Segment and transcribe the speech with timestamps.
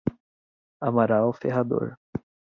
[0.87, 1.99] Amaral Ferrador